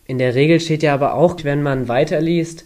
In 0.05 0.19
der 0.19 0.35
Regel 0.35 0.59
steht 0.59 0.83
ja 0.83 0.93
aber 0.93 1.15
auch, 1.15 1.37
wenn 1.43 1.63
man 1.63 1.87
weiterliest, 1.87 2.63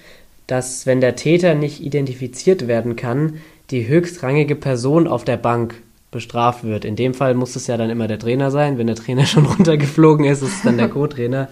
dass, 0.52 0.86
wenn 0.86 1.02
der 1.02 1.16
Täter 1.16 1.54
nicht 1.54 1.82
identifiziert 1.82 2.68
werden 2.68 2.96
kann, 2.96 3.40
die 3.72 3.88
höchstrangige 3.88 4.56
Person 4.56 5.08
auf 5.08 5.24
der 5.24 5.38
Bank 5.38 5.76
bestraft 6.12 6.64
wird. 6.64 6.86
In 6.86 6.96
dem 6.96 7.14
Fall 7.14 7.36
muss 7.36 7.56
es 7.56 7.68
ja 7.68 7.78
dann 7.78 7.90
immer 7.90 8.08
der 8.08 8.18
Trainer 8.18 8.50
sein. 8.50 8.78
Wenn 8.78 8.88
der 8.88 8.96
Trainer 8.96 9.26
schon 9.28 9.46
runtergeflogen 9.46 10.26
ist, 10.26 10.42
ist 10.42 10.58
es 10.58 10.62
dann 10.64 10.78
der 10.78 10.90
Co-Trainer. 10.90 11.50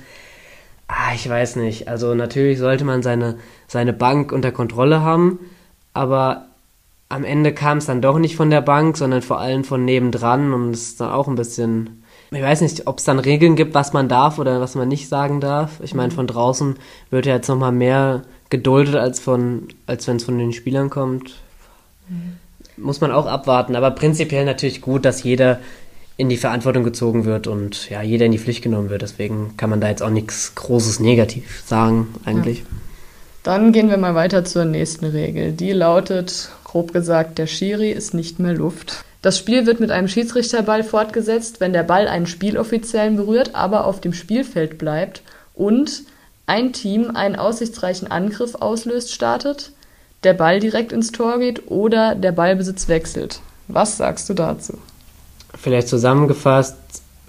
Ah, 0.87 1.13
ich 1.13 1.27
weiß 1.29 1.57
nicht. 1.57 1.87
Also 1.87 2.15
natürlich 2.15 2.57
sollte 2.57 2.85
man 2.85 3.03
seine, 3.03 3.37
seine 3.67 3.93
Bank 3.93 4.31
unter 4.31 4.51
Kontrolle 4.51 5.01
haben, 5.01 5.39
aber 5.93 6.45
am 7.09 7.23
Ende 7.23 7.53
kam 7.53 7.77
es 7.77 7.85
dann 7.85 8.01
doch 8.01 8.19
nicht 8.19 8.35
von 8.35 8.49
der 8.49 8.61
Bank, 8.61 8.97
sondern 8.97 9.21
vor 9.21 9.39
allem 9.39 9.63
von 9.63 9.85
nebendran 9.85 10.53
und 10.53 10.71
es 10.71 10.89
ist 10.89 11.01
dann 11.01 11.11
auch 11.11 11.27
ein 11.27 11.35
bisschen. 11.35 12.03
Ich 12.31 12.41
weiß 12.41 12.61
nicht, 12.61 12.87
ob 12.87 12.97
es 12.97 13.05
dann 13.05 13.19
Regeln 13.19 13.55
gibt, 13.55 13.73
was 13.73 13.93
man 13.93 14.09
darf 14.09 14.37
oder 14.39 14.59
was 14.59 14.75
man 14.75 14.89
nicht 14.89 15.07
sagen 15.07 15.39
darf. 15.39 15.79
Ich 15.81 15.93
meine, 15.93 16.11
von 16.11 16.27
draußen 16.27 16.75
wird 17.09 17.25
ja 17.25 17.35
jetzt 17.35 17.47
nochmal 17.47 17.71
mehr 17.71 18.23
geduldet, 18.49 18.95
als, 18.95 19.19
von, 19.19 19.67
als 19.85 20.07
wenn 20.07 20.17
es 20.17 20.23
von 20.23 20.37
den 20.37 20.53
Spielern 20.53 20.89
kommt. 20.89 21.35
Mhm. 22.09 22.37
Muss 22.77 23.01
man 23.01 23.11
auch 23.11 23.25
abwarten. 23.25 23.75
Aber 23.75 23.91
prinzipiell 23.91 24.45
natürlich 24.45 24.81
gut, 24.81 25.05
dass 25.05 25.23
jeder 25.23 25.59
in 26.17 26.29
die 26.29 26.37
Verantwortung 26.37 26.83
gezogen 26.83 27.25
wird 27.25 27.47
und 27.47 27.89
ja, 27.89 28.01
jeder 28.01 28.25
in 28.25 28.31
die 28.31 28.39
Pflicht 28.39 28.63
genommen 28.63 28.89
wird. 28.89 29.03
Deswegen 29.03 29.55
kann 29.55 29.69
man 29.69 29.81
da 29.81 29.89
jetzt 29.89 30.01
auch 30.01 30.09
nichts 30.09 30.55
Großes 30.55 30.99
negativ 30.99 31.63
sagen, 31.65 32.07
eigentlich. 32.25 32.59
Ja. 32.59 32.65
Dann 33.43 33.71
gehen 33.71 33.89
wir 33.89 33.97
mal 33.97 34.15
weiter 34.15 34.43
zur 34.43 34.65
nächsten 34.65 35.05
Regel. 35.05 35.53
Die 35.53 35.71
lautet, 35.71 36.49
grob 36.63 36.91
gesagt, 36.91 37.37
der 37.37 37.47
Schiri 37.47 37.91
ist 37.91 38.13
nicht 38.13 38.39
mehr 38.39 38.53
Luft. 38.53 39.05
Das 39.21 39.37
Spiel 39.37 39.65
wird 39.65 39.79
mit 39.79 39.91
einem 39.91 40.07
Schiedsrichterball 40.07 40.83
fortgesetzt, 40.83 41.59
wenn 41.59 41.73
der 41.73 41.83
Ball 41.83 42.07
einen 42.07 42.27
Spieloffiziellen 42.27 43.15
berührt, 43.15 43.55
aber 43.55 43.85
auf 43.85 44.01
dem 44.01 44.13
Spielfeld 44.13 44.77
bleibt 44.77 45.21
und 45.53 46.03
ein 46.47 46.73
Team 46.73 47.11
einen 47.13 47.35
aussichtsreichen 47.35 48.09
Angriff 48.09 48.55
auslöst, 48.55 49.13
startet, 49.13 49.71
der 50.23 50.33
Ball 50.33 50.59
direkt 50.59 50.91
ins 50.91 51.11
Tor 51.11 51.37
geht 51.37 51.69
oder 51.69 52.15
der 52.15 52.31
Ballbesitz 52.31 52.87
wechselt. 52.87 53.41
Was 53.67 53.97
sagst 53.97 54.29
du 54.29 54.33
dazu? 54.33 54.79
Vielleicht 55.53 55.89
zusammengefasst, 55.89 56.75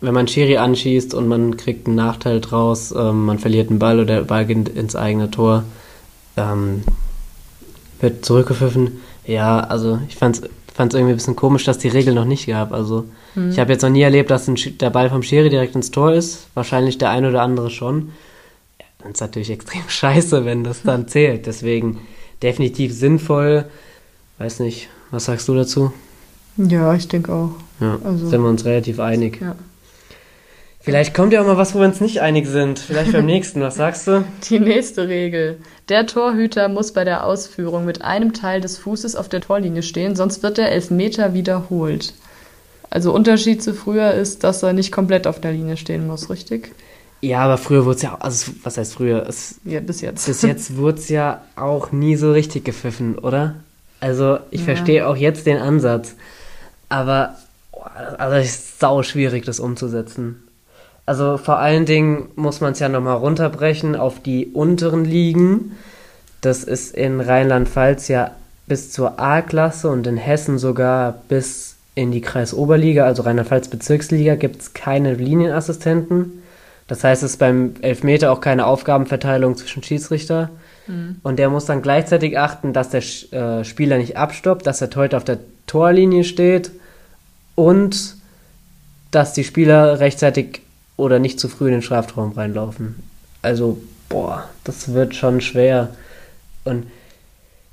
wenn 0.01 0.15
man 0.15 0.29
Schiri 0.29 0.57
anschießt 0.57 1.13
und 1.15 1.27
man 1.27 1.57
kriegt 1.57 1.87
einen 1.87 1.97
Nachteil 1.97 2.41
draus, 2.41 2.93
ähm, 2.93 3.27
man 3.27 3.39
verliert 3.39 3.71
einen 3.71 3.81
Ball 3.81 3.99
oder 3.99 4.17
der 4.17 4.23
Ball 4.23 4.47
geht 4.47 4.69
ins 4.69 4.95
eigene 4.95 5.31
Tor, 5.31 5.65
ähm, 6.37 6.85
wird 8.01 8.25
zurückgepfiffen. 8.25 9.01
Ja, 9.27 9.61
also 9.61 9.99
ich 10.09 10.17
fand 10.17 10.37
es 10.37 10.43
irgendwie 10.79 11.13
ein 11.13 11.17
bisschen 11.17 11.37
komisch, 11.37 11.65
dass 11.65 11.79
die 11.79 11.89
Regel 11.89 12.15
noch 12.15 12.25
nicht 12.25 12.47
gab. 12.47 12.73
Also 12.73 13.07
mhm. 13.35 13.51
ich 13.51 13.59
habe 13.59 13.73
jetzt 13.73 13.83
noch 13.83 13.91
nie 13.91 14.03
erlebt, 14.03 14.31
dass 14.31 14.47
ein, 14.47 14.57
der 14.79 14.91
Ball 14.91 15.11
vom 15.11 15.25
Schiri 15.25 15.51
direkt 15.51 15.75
ins 15.75 15.91
Tor 15.91 16.13
ist. 16.13 16.47
Wahrscheinlich 16.55 16.99
der 16.99 17.11
eine 17.11 17.31
oder 17.31 17.43
andere 17.43 17.71
schon. 17.71 18.13
Dann 18.99 19.13
ist 19.13 19.21
natürlich 19.21 19.51
extrem 19.51 19.83
scheiße, 19.89 20.45
wenn 20.45 20.65
das 20.65 20.83
dann 20.83 21.09
zählt. 21.09 21.47
Deswegen 21.47 21.99
definitiv 22.43 22.93
sinnvoll. 22.93 23.65
Weiß 24.39 24.61
nicht, 24.61 24.89
was 25.11 25.25
sagst 25.25 25.49
du 25.49 25.55
dazu? 25.55 25.93
Ja, 26.57 26.95
ich 26.95 27.09
denke 27.09 27.33
auch. 27.33 27.51
Ja, 27.81 27.99
also, 28.05 28.29
sind 28.29 28.43
wir 28.43 28.49
uns 28.49 28.65
relativ 28.65 28.99
einig. 28.99 29.41
Ja. 29.41 29.55
Vielleicht 30.81 31.15
kommt 31.15 31.33
ja 31.33 31.43
auch 31.43 31.47
mal 31.47 31.57
was, 31.57 31.75
wo 31.75 31.81
wir 31.81 31.87
uns 31.87 32.01
nicht 32.01 32.23
einig 32.23 32.47
sind. 32.47 32.79
Vielleicht 32.79 33.13
beim 33.13 33.27
nächsten. 33.35 33.61
Was 33.61 33.75
sagst 33.75 34.07
du? 34.07 34.25
Die 34.49 34.59
nächste 34.59 35.07
Regel. 35.07 35.59
Der 35.89 36.07
Torhüter 36.07 36.69
muss 36.69 36.93
bei 36.93 37.05
der 37.05 37.25
Ausführung 37.25 37.85
mit 37.85 38.03
einem 38.03 38.33
Teil 38.33 38.61
des 38.61 38.79
Fußes 38.79 39.15
auf 39.15 39.29
der 39.29 39.41
Torlinie 39.41 39.83
stehen, 39.83 40.17
sonst 40.17 40.43
wird 40.43 40.59
der 40.59 40.73
Elfmeter 40.73 41.35
wiederholt. 41.35 42.15
Also 42.91 43.13
Unterschied 43.13 43.63
zu 43.63 43.75
früher 43.75 44.13
ist, 44.13 44.45
dass 44.45 44.63
er 44.63 44.73
nicht 44.73 44.93
komplett 44.93 45.27
auf 45.27 45.41
der 45.41 45.53
Linie 45.53 45.77
stehen 45.77 46.07
muss, 46.07 46.31
richtig? 46.31 46.73
Ja, 47.21 47.41
aber 47.41 47.59
früher 47.59 47.85
wurde 47.85 47.97
es 47.97 48.03
ja, 48.03 48.17
also 48.21 48.53
was 48.63 48.79
heißt 48.79 48.95
früher? 48.95 49.27
Es, 49.29 49.57
ja, 49.65 49.81
bis 49.81 50.01
jetzt. 50.01 50.27
Bis 50.27 50.43
jetzt 50.43 50.77
wurde 50.77 50.99
es 50.99 51.09
ja 51.09 51.43
auch 51.57 51.91
nie 51.91 52.17
so 52.17 52.33
richtig 52.33 52.65
gepfiffen, 52.65 53.19
oder? 53.19 53.57
Also 54.01 54.39
ich 54.51 54.61
ja. 54.61 54.67
verstehe 54.67 55.07
auch 55.07 55.17
jetzt 55.17 55.47
den 55.47 55.59
Ansatz, 55.59 56.15
aber 56.89 57.37
also 58.19 58.37
es 58.37 58.47
ist 58.47 58.81
sau 58.81 59.03
schwierig, 59.03 59.45
das 59.45 59.59
umzusetzen. 59.59 60.45
Also 61.07 61.39
vor 61.39 61.59
allen 61.59 61.87
Dingen 61.87 62.29
muss 62.37 62.61
man 62.61 62.73
es 62.73 62.79
ja 62.79 62.89
nochmal 62.89 63.17
runterbrechen 63.17 63.97
auf 63.97 64.23
die 64.23 64.47
unteren 64.47 65.05
Ligen. 65.05 65.73
Das 66.43 66.65
ist 66.65 66.95
in 66.95 67.21
Rheinland-Pfalz 67.21 68.09
ja 68.09 68.33
bis 68.67 68.93
zur 68.93 69.19
A-Klasse 69.19 69.89
und 69.89 70.07
in 70.07 70.19
Hessen 70.19 70.59
sogar 70.59 71.23
bis 71.29 71.77
in 71.95 72.13
die 72.13 72.21
Kreisoberliga, 72.21 73.07
also 73.07 73.23
Rheinland-Pfalz 73.23 73.69
Bezirksliga, 73.69 74.37
gibt 74.37 74.61
es 74.61 74.75
keine 74.75 75.15
Linienassistenten. 75.15 76.43
Das 76.89 77.05
heißt, 77.05 77.23
es 77.23 77.33
ist 77.33 77.37
beim 77.37 77.75
Elfmeter 77.83 78.33
auch 78.33 78.41
keine 78.41 78.67
Aufgabenverteilung 78.67 79.57
zwischen 79.57 79.83
Schiedsrichter. 79.83 80.51
Mhm. 80.87 81.17
Und 81.23 81.39
der 81.39 81.51
muss 81.51 81.67
dann 81.67 81.83
gleichzeitig 81.83 82.39
achten, 82.39 82.73
dass 82.73 82.89
der 82.91 83.03
äh, 83.33 83.65
Spieler 83.65 83.99
nicht 83.99 84.17
abstoppt, 84.17 84.67
dass 84.67 84.81
er 84.81 84.89
heute 84.97 85.17
auf 85.19 85.25
der 85.25 85.39
Torlinie 85.67 86.25
steht 86.25 86.73
und 87.55 88.17
dass 89.11 89.35
die 89.35 89.45
Spieler 89.45 90.01
rechtzeitig 90.01 90.63
oder 90.97 91.19
nicht 91.19 91.39
zu 91.39 91.49
früh 91.49 91.67
in 91.67 91.73
den 91.73 91.83
Strafraum 91.83 92.33
reinlaufen. 92.33 92.97
Also, 93.43 93.79
boah, 94.09 94.49
das 94.65 94.93
wird 94.93 95.15
schon 95.15 95.41
schwer. 95.43 95.91
Und 96.65 96.87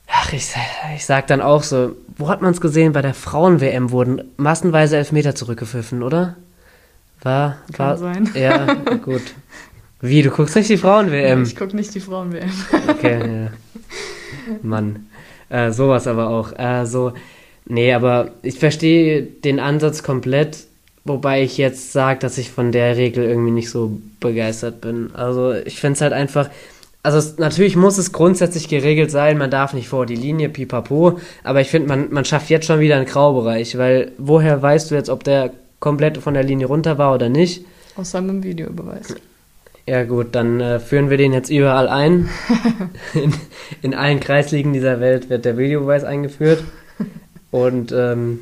ach, 0.07 0.33
ich, 0.33 0.53
ich 0.95 1.05
sag 1.05 1.27
dann 1.27 1.41
auch 1.41 1.63
so, 1.63 1.95
wo 2.17 2.27
hat 2.27 2.41
man 2.41 2.51
es 2.51 2.61
gesehen? 2.61 2.93
Bei 2.93 3.01
der 3.01 3.13
Frauen-WM 3.13 3.91
wurden 3.91 4.23
massenweise 4.37 4.97
Elfmeter 4.97 5.35
zurückgepfiffen, 5.35 6.03
oder? 6.03 6.35
War, 7.25 7.57
Kann 7.73 7.87
war, 7.87 7.97
sein. 7.97 8.29
Ja, 8.35 8.73
gut. 9.03 9.23
Wie, 9.99 10.21
du 10.21 10.29
guckst 10.29 10.55
nicht 10.55 10.69
die 10.69 10.77
Frauen-WM? 10.77 11.43
Ich 11.43 11.55
guck 11.55 11.73
nicht 11.73 11.93
die 11.95 11.99
Frauen-WM. 11.99 12.51
Okay, 12.87 13.45
ja. 13.45 13.51
Mann. 14.61 15.07
Äh, 15.49 15.71
sowas 15.71 16.07
aber 16.07 16.29
auch. 16.29 16.57
Äh, 16.57 16.85
so, 16.85 17.13
nee, 17.65 17.93
aber 17.93 18.31
ich 18.43 18.59
verstehe 18.59 19.23
den 19.23 19.59
Ansatz 19.59 20.03
komplett 20.03 20.67
Wobei 21.07 21.43
ich 21.43 21.59
jetzt 21.59 21.91
sage, 21.91 22.19
dass 22.19 22.39
ich 22.39 22.49
von 22.49 22.71
der 22.71 22.97
Regel 22.97 23.25
irgendwie 23.25 23.51
nicht 23.51 23.69
so 23.69 24.01
begeistert 24.19 24.81
bin. 24.81 25.11
Also 25.13 25.53
ich 25.53 25.79
finde 25.79 25.93
es 25.93 26.01
halt 26.01 26.13
einfach. 26.13 26.49
Also 27.03 27.19
es, 27.19 27.37
natürlich 27.37 27.75
muss 27.75 27.99
es 27.99 28.11
grundsätzlich 28.11 28.67
geregelt 28.67 29.11
sein, 29.11 29.37
man 29.37 29.51
darf 29.51 29.75
nicht 29.75 29.87
vor 29.87 30.07
die 30.07 30.15
Linie, 30.15 30.49
pipapo, 30.49 31.19
aber 31.43 31.61
ich 31.61 31.67
finde, 31.67 31.87
man, 31.87 32.11
man 32.11 32.25
schafft 32.25 32.49
jetzt 32.49 32.65
schon 32.65 32.79
wieder 32.79 32.95
einen 32.95 33.05
Graubereich, 33.05 33.77
weil 33.77 34.13
woher 34.17 34.59
weißt 34.59 34.89
du 34.89 34.95
jetzt, 34.95 35.11
ob 35.11 35.23
der 35.23 35.51
komplett 35.79 36.17
von 36.17 36.33
der 36.33 36.43
Linie 36.43 36.67
runter 36.67 36.97
war 36.97 37.13
oder 37.13 37.29
nicht? 37.29 37.65
Aus 37.95 38.11
seinem 38.11 38.43
Videobeweis. 38.43 39.15
Ja 39.87 40.03
gut, 40.03 40.33
dann 40.33 40.59
äh, 40.59 40.79
führen 40.79 41.09
wir 41.09 41.17
den 41.17 41.31
jetzt 41.31 41.49
überall 41.49 41.87
ein. 41.87 42.29
in, 43.13 43.33
in 43.81 43.93
allen 43.93 44.19
Kreisligen 44.19 44.73
dieser 44.73 44.99
Welt 44.99 45.29
wird 45.29 45.45
der 45.45 45.57
Videobeweis 45.57 46.03
eingeführt. 46.03 46.63
Und 47.51 47.91
ähm, 47.91 48.39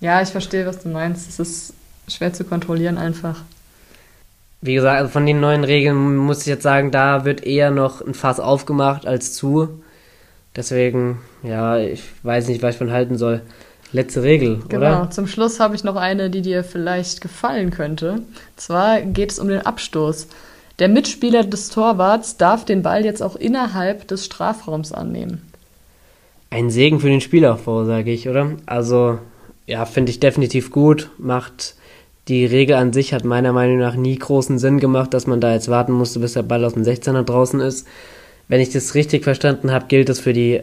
ja, 0.00 0.22
ich 0.22 0.30
verstehe, 0.30 0.66
was 0.66 0.82
du 0.82 0.88
meinst. 0.88 1.28
Es 1.28 1.38
ist 1.38 1.74
schwer 2.08 2.32
zu 2.32 2.44
kontrollieren 2.44 2.96
einfach. 2.96 3.42
Wie 4.60 4.74
gesagt, 4.74 4.98
also 4.98 5.10
von 5.10 5.26
den 5.26 5.40
neuen 5.40 5.64
Regeln 5.64 6.16
muss 6.16 6.42
ich 6.42 6.46
jetzt 6.46 6.62
sagen, 6.62 6.92
da 6.92 7.24
wird 7.24 7.44
eher 7.44 7.72
noch 7.72 8.00
ein 8.00 8.14
Fass 8.14 8.38
aufgemacht 8.38 9.06
als 9.06 9.34
zu. 9.34 9.82
Deswegen, 10.54 11.18
ja, 11.42 11.78
ich 11.78 12.04
weiß 12.22 12.48
nicht, 12.48 12.62
was 12.62 12.74
ich 12.74 12.78
von 12.78 12.92
halten 12.92 13.18
soll. 13.18 13.42
Letzte 13.92 14.22
Regel, 14.22 14.60
genau. 14.68 14.76
oder? 14.76 14.90
Genau, 14.90 15.06
zum 15.06 15.26
Schluss 15.26 15.60
habe 15.60 15.74
ich 15.74 15.84
noch 15.84 15.96
eine, 15.96 16.30
die 16.30 16.40
dir 16.40 16.64
vielleicht 16.64 17.20
gefallen 17.20 17.70
könnte. 17.70 18.12
Und 18.12 18.26
zwar 18.56 19.02
geht 19.02 19.32
es 19.32 19.38
um 19.38 19.48
den 19.48 19.60
Abstoß. 19.60 20.28
Der 20.78 20.88
Mitspieler 20.88 21.44
des 21.44 21.68
Torwarts 21.68 22.38
darf 22.38 22.64
den 22.64 22.82
Ball 22.82 23.04
jetzt 23.04 23.22
auch 23.22 23.36
innerhalb 23.36 24.08
des 24.08 24.24
Strafraums 24.24 24.92
annehmen. 24.92 25.42
Ein 26.50 26.70
Segen 26.70 27.00
für 27.00 27.08
den 27.08 27.20
Spielaufbau, 27.20 27.84
sage 27.84 28.10
ich, 28.10 28.28
oder? 28.28 28.52
Also, 28.66 29.18
ja, 29.66 29.84
finde 29.84 30.10
ich 30.10 30.20
definitiv 30.20 30.70
gut. 30.70 31.10
Macht 31.18 31.74
die 32.28 32.46
Regel 32.46 32.76
an 32.76 32.92
sich 32.92 33.12
hat 33.12 33.24
meiner 33.24 33.52
Meinung 33.52 33.78
nach 33.78 33.96
nie 33.96 34.16
großen 34.16 34.58
Sinn 34.58 34.78
gemacht, 34.78 35.12
dass 35.12 35.26
man 35.26 35.40
da 35.40 35.52
jetzt 35.52 35.68
warten 35.68 35.92
musste, 35.92 36.20
bis 36.20 36.34
der 36.34 36.42
Ball 36.42 36.64
aus 36.64 36.74
dem 36.74 36.84
16er 36.84 37.22
draußen 37.22 37.60
ist. 37.60 37.86
Wenn 38.48 38.60
ich 38.60 38.70
das 38.70 38.94
richtig 38.94 39.24
verstanden 39.24 39.70
habe, 39.70 39.86
gilt 39.88 40.08
es 40.08 40.20
für 40.20 40.32
die 40.32 40.60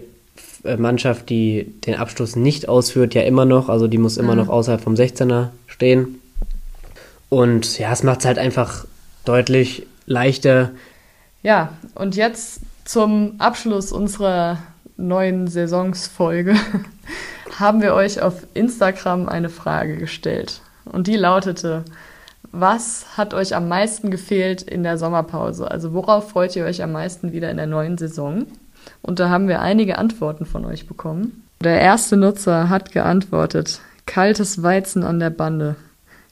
Mannschaft, 0.77 1.29
die 1.29 1.73
den 1.85 1.95
Abstoß 1.95 2.35
nicht 2.35 2.67
ausführt, 2.67 3.13
ja 3.13 3.21
immer 3.21 3.45
noch. 3.45 3.69
Also 3.69 3.87
die 3.87 3.97
muss 3.97 4.17
immer 4.17 4.33
mhm. 4.33 4.39
noch 4.39 4.49
außerhalb 4.49 4.81
vom 4.81 4.95
16er 4.95 5.49
stehen. 5.67 6.19
Und 7.29 7.77
ja, 7.77 7.91
es 7.91 8.03
macht 8.03 8.19
es 8.19 8.25
halt 8.25 8.37
einfach 8.39 8.85
deutlich 9.25 9.85
leichter. 10.05 10.71
Ja, 11.43 11.73
und 11.95 12.15
jetzt 12.15 12.61
zum 12.85 13.35
Abschluss 13.37 13.91
unserer 13.91 14.57
neuen 14.97 15.47
Saisonsfolge 15.47 16.55
haben 17.59 17.81
wir 17.81 17.93
euch 17.93 18.21
auf 18.21 18.45
Instagram 18.53 19.29
eine 19.29 19.49
Frage 19.49 19.97
gestellt. 19.97 20.61
Und 20.85 21.07
die 21.07 21.15
lautete, 21.15 21.85
was 22.51 23.05
hat 23.15 23.33
euch 23.33 23.55
am 23.55 23.67
meisten 23.67 24.09
gefehlt 24.09 24.63
in 24.63 24.83
der 24.83 24.97
Sommerpause? 24.97 25.69
Also 25.69 25.93
worauf 25.93 26.31
freut 26.31 26.55
ihr 26.55 26.65
euch 26.65 26.81
am 26.81 26.91
meisten 26.91 27.31
wieder 27.31 27.51
in 27.51 27.57
der 27.57 27.67
neuen 27.67 27.97
Saison? 27.97 28.47
Und 29.01 29.19
da 29.19 29.29
haben 29.29 29.48
wir 29.48 29.62
einige 29.62 29.98
Antworten 29.98 30.46
von 30.46 30.65
euch 30.65 30.88
bekommen. 30.88 31.43
Der 31.62 31.81
erste 31.81 32.15
Nutzer 32.17 32.69
hat 32.69 32.91
geantwortet, 32.91 33.81
kaltes 34.05 34.63
Weizen 34.63 35.03
an 35.03 35.19
der 35.19 35.29
Bande. 35.29 35.75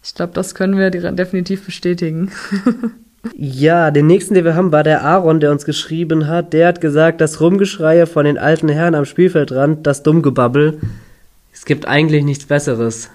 Ich 0.04 0.16
glaube, 0.16 0.34
das 0.34 0.56
können 0.56 0.78
wir 0.78 0.90
definitiv 0.90 1.66
bestätigen. 1.66 2.32
ja, 3.36 3.92
den 3.92 4.08
nächsten, 4.08 4.36
den 4.36 4.46
wir 4.46 4.56
haben, 4.56 4.72
war 4.72 4.84
der 4.84 5.04
Aaron, 5.04 5.40
der 5.40 5.52
uns 5.52 5.66
geschrieben 5.66 6.28
hat. 6.28 6.54
Der 6.54 6.68
hat 6.68 6.80
gesagt, 6.80 7.20
das 7.20 7.42
Rumgeschreie 7.42 8.08
von 8.08 8.26
den 8.26 8.38
alten 8.38 8.70
Herren 8.70 8.96
am 8.96 9.06
Spielfeldrand, 9.06 9.86
das 9.86 10.04
Dummgebabbel, 10.04 10.80
es 11.52 11.66
gibt 11.66 11.88
eigentlich 11.88 12.24
nichts 12.24 12.46
Besseres. 12.46 13.10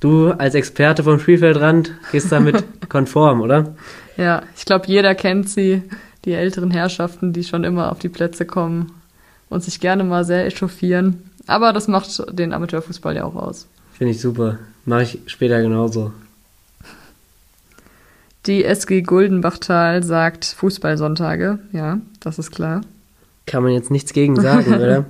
Du 0.00 0.32
als 0.32 0.54
Experte 0.54 1.04
vom 1.04 1.20
Spielfeldrand 1.20 1.92
gehst 2.12 2.32
damit 2.32 2.64
konform, 2.88 3.40
oder? 3.40 3.74
Ja, 4.16 4.42
ich 4.56 4.64
glaube, 4.64 4.86
jeder 4.86 5.14
kennt 5.14 5.48
sie, 5.48 5.82
die 6.24 6.32
älteren 6.32 6.70
Herrschaften, 6.70 7.32
die 7.32 7.44
schon 7.44 7.64
immer 7.64 7.92
auf 7.92 7.98
die 7.98 8.08
Plätze 8.08 8.46
kommen 8.46 8.92
und 9.50 9.62
sich 9.62 9.80
gerne 9.80 10.04
mal 10.04 10.24
sehr 10.24 10.46
echauffieren. 10.46 11.30
Aber 11.46 11.72
das 11.72 11.88
macht 11.88 12.22
den 12.38 12.52
Amateurfußball 12.52 13.16
ja 13.16 13.24
auch 13.24 13.34
aus. 13.34 13.66
Finde 13.92 14.12
ich 14.12 14.20
super. 14.20 14.58
Mache 14.84 15.02
ich 15.02 15.18
später 15.26 15.60
genauso. 15.60 16.12
Die 18.46 18.64
SG 18.64 19.02
Guldenbachtal 19.02 20.02
sagt 20.02 20.44
Fußballsonntage. 20.44 21.58
Ja, 21.72 22.00
das 22.20 22.38
ist 22.38 22.50
klar. 22.50 22.82
Kann 23.46 23.62
man 23.62 23.72
jetzt 23.72 23.90
nichts 23.90 24.12
gegen 24.12 24.40
sagen, 24.40 24.74
oder? 24.80 25.06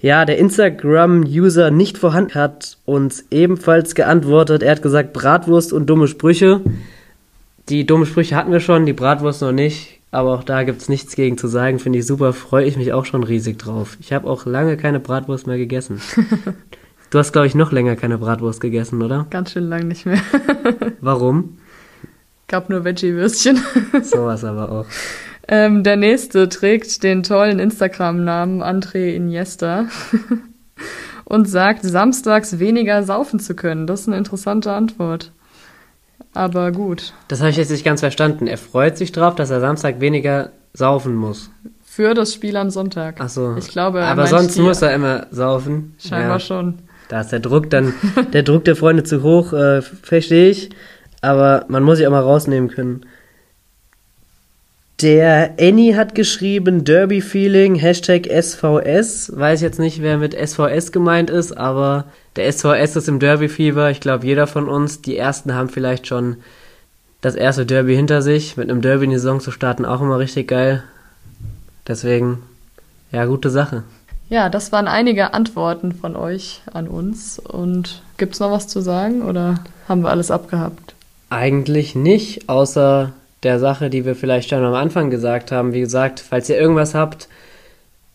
Ja, 0.00 0.24
der 0.24 0.38
Instagram-User 0.38 1.70
nicht 1.70 1.96
vorhanden 1.96 2.34
hat 2.34 2.76
uns 2.84 3.24
ebenfalls 3.30 3.94
geantwortet. 3.94 4.62
Er 4.62 4.72
hat 4.72 4.82
gesagt, 4.82 5.14
Bratwurst 5.14 5.72
und 5.72 5.86
dumme 5.86 6.08
Sprüche. 6.08 6.60
Die 7.70 7.86
dumme 7.86 8.04
Sprüche 8.04 8.36
hatten 8.36 8.52
wir 8.52 8.60
schon, 8.60 8.84
die 8.84 8.92
Bratwurst 8.92 9.40
noch 9.40 9.52
nicht. 9.52 9.95
Aber 10.10 10.34
auch 10.34 10.44
da 10.44 10.62
gibt 10.62 10.80
es 10.80 10.88
nichts 10.88 11.16
gegen 11.16 11.36
zu 11.36 11.48
sagen. 11.48 11.78
Finde 11.78 11.98
ich 11.98 12.06
super, 12.06 12.32
freue 12.32 12.64
ich 12.66 12.76
mich 12.76 12.92
auch 12.92 13.04
schon 13.04 13.24
riesig 13.24 13.58
drauf. 13.58 13.96
Ich 14.00 14.12
habe 14.12 14.28
auch 14.28 14.46
lange 14.46 14.76
keine 14.76 15.00
Bratwurst 15.00 15.46
mehr 15.46 15.58
gegessen. 15.58 16.00
du 17.10 17.18
hast, 17.18 17.32
glaube 17.32 17.46
ich, 17.46 17.54
noch 17.54 17.72
länger 17.72 17.96
keine 17.96 18.18
Bratwurst 18.18 18.60
gegessen, 18.60 19.02
oder? 19.02 19.26
Ganz 19.30 19.52
schön 19.52 19.68
lang 19.68 19.88
nicht 19.88 20.06
mehr. 20.06 20.20
Warum? 21.00 21.58
Gab 22.48 22.70
nur 22.70 22.84
Veggie-Würstchen. 22.84 23.60
Sowas 24.02 24.44
aber 24.44 24.70
auch. 24.70 24.86
Ähm, 25.48 25.82
der 25.82 25.96
nächste 25.96 26.48
trägt 26.48 27.02
den 27.02 27.22
tollen 27.22 27.58
Instagram-Namen 27.58 28.62
André 28.62 29.14
Iniesta 29.14 29.86
und 31.24 31.48
sagt, 31.48 31.84
samstags 31.84 32.58
weniger 32.58 33.02
saufen 33.02 33.40
zu 33.40 33.54
können. 33.54 33.86
Das 33.86 34.02
ist 34.02 34.08
eine 34.08 34.18
interessante 34.18 34.72
Antwort. 34.72 35.32
Aber 36.34 36.70
gut. 36.72 37.12
Das 37.28 37.40
habe 37.40 37.50
ich 37.50 37.56
jetzt 37.56 37.70
nicht 37.70 37.84
ganz 37.84 38.00
verstanden. 38.00 38.46
Er 38.46 38.58
freut 38.58 38.98
sich 38.98 39.12
drauf, 39.12 39.34
dass 39.34 39.50
er 39.50 39.60
Samstag 39.60 40.00
weniger 40.00 40.50
saufen 40.74 41.14
muss. 41.14 41.50
Für 41.84 42.12
das 42.14 42.34
Spiel 42.34 42.56
am 42.56 42.68
Sonntag. 42.70 43.16
Ach 43.20 43.28
so. 43.28 43.54
Ich 43.56 43.68
glaube, 43.68 44.00
er 44.00 44.08
Aber 44.08 44.26
sonst 44.26 44.56
die- 44.56 44.60
muss 44.60 44.82
er 44.82 44.94
immer 44.94 45.26
saufen. 45.30 45.94
Scheinbar 45.98 46.32
Ja, 46.36 46.40
schon. 46.40 46.74
Da 47.08 47.20
ist 47.20 47.32
der 47.32 47.40
Druck 47.40 47.70
dann, 47.70 47.94
der 48.32 48.42
Druck 48.42 48.64
der 48.64 48.76
Freunde 48.76 49.04
zu 49.04 49.22
hoch, 49.22 49.52
äh, 49.52 49.80
verstehe 49.80 50.50
ich. 50.50 50.70
Aber 51.22 51.64
man 51.68 51.82
muss 51.82 51.96
sich 51.98 52.06
auch 52.06 52.10
mal 52.10 52.20
rausnehmen 52.22 52.68
können. 52.68 53.06
Der 55.02 55.56
Annie 55.60 55.94
hat 55.94 56.14
geschrieben, 56.14 56.84
Derby-Feeling, 56.84 57.74
Hashtag 57.74 58.26
SVS. 58.26 59.30
Weiß 59.36 59.60
jetzt 59.60 59.78
nicht, 59.78 60.00
wer 60.00 60.16
mit 60.16 60.34
SVS 60.34 60.90
gemeint 60.90 61.28
ist, 61.28 61.52
aber 61.52 62.04
der 62.36 62.50
SVS 62.50 62.96
ist 62.96 63.08
im 63.08 63.18
Derby-Fieber. 63.18 63.90
Ich 63.90 64.00
glaube, 64.00 64.26
jeder 64.26 64.46
von 64.46 64.68
uns, 64.68 65.02
die 65.02 65.18
Ersten 65.18 65.54
haben 65.54 65.68
vielleicht 65.68 66.06
schon 66.06 66.38
das 67.20 67.34
erste 67.34 67.66
Derby 67.66 67.94
hinter 67.94 68.22
sich. 68.22 68.56
Mit 68.56 68.70
einem 68.70 68.80
Derby 68.80 69.04
in 69.04 69.10
die 69.10 69.16
Saison 69.16 69.40
zu 69.40 69.50
starten, 69.50 69.84
auch 69.84 70.00
immer 70.00 70.18
richtig 70.18 70.48
geil. 70.48 70.82
Deswegen, 71.86 72.38
ja, 73.12 73.26
gute 73.26 73.50
Sache. 73.50 73.82
Ja, 74.30 74.48
das 74.48 74.72
waren 74.72 74.88
einige 74.88 75.34
Antworten 75.34 75.92
von 75.92 76.16
euch 76.16 76.62
an 76.72 76.88
uns. 76.88 77.38
Und 77.38 78.00
gibt's 78.16 78.40
noch 78.40 78.50
was 78.50 78.66
zu 78.66 78.80
sagen 78.80 79.20
oder 79.20 79.62
haben 79.88 80.02
wir 80.02 80.10
alles 80.10 80.30
abgehabt? 80.30 80.94
Eigentlich 81.28 81.94
nicht, 81.94 82.48
außer 82.48 83.12
der 83.42 83.58
Sache, 83.58 83.90
die 83.90 84.04
wir 84.04 84.14
vielleicht 84.14 84.50
schon 84.50 84.64
am 84.64 84.74
Anfang 84.74 85.10
gesagt 85.10 85.52
haben. 85.52 85.72
Wie 85.72 85.80
gesagt, 85.80 86.20
falls 86.20 86.48
ihr 86.48 86.58
irgendwas 86.58 86.94
habt, 86.94 87.28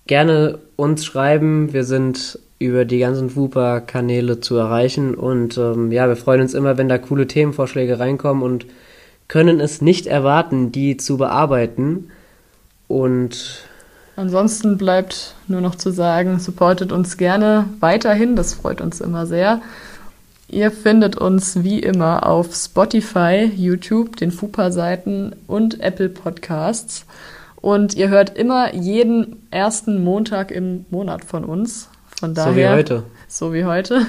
gerne 0.07 0.59
uns 0.75 1.05
schreiben. 1.05 1.73
Wir 1.73 1.83
sind 1.83 2.39
über 2.59 2.85
die 2.85 2.99
ganzen 2.99 3.35
Wooper-Kanäle 3.35 4.39
zu 4.39 4.55
erreichen. 4.55 5.15
Und 5.15 5.57
ähm, 5.57 5.91
ja, 5.91 6.07
wir 6.07 6.15
freuen 6.15 6.41
uns 6.41 6.53
immer, 6.53 6.77
wenn 6.77 6.89
da 6.89 6.97
coole 6.97 7.27
Themenvorschläge 7.27 7.99
reinkommen 7.99 8.43
und 8.43 8.65
können 9.27 9.59
es 9.59 9.81
nicht 9.81 10.07
erwarten, 10.07 10.71
die 10.71 10.97
zu 10.97 11.17
bearbeiten. 11.17 12.09
Und 12.87 13.63
Ansonsten 14.15 14.77
bleibt 14.77 15.35
nur 15.47 15.61
noch 15.61 15.75
zu 15.75 15.89
sagen, 15.89 16.39
supportet 16.39 16.91
uns 16.91 17.17
gerne 17.17 17.65
weiterhin, 17.79 18.35
das 18.35 18.53
freut 18.53 18.81
uns 18.81 18.99
immer 18.99 19.25
sehr. 19.25 19.61
Ihr 20.51 20.69
findet 20.69 21.15
uns 21.15 21.63
wie 21.63 21.79
immer 21.79 22.27
auf 22.27 22.53
Spotify, 22.53 23.49
YouTube, 23.55 24.17
den 24.17 24.31
FUPA-Seiten 24.31 25.33
und 25.47 25.79
Apple 25.79 26.09
Podcasts. 26.09 27.05
Und 27.61 27.95
ihr 27.95 28.09
hört 28.09 28.37
immer 28.37 28.75
jeden 28.75 29.47
ersten 29.49 30.03
Montag 30.03 30.51
im 30.51 30.85
Monat 30.89 31.23
von 31.23 31.45
uns. 31.45 31.89
Von 32.19 32.33
daher, 32.33 32.51
so 32.51 32.57
wie 32.57 32.67
heute. 32.67 33.03
So 33.29 33.53
wie 33.53 33.63
heute. 33.63 34.05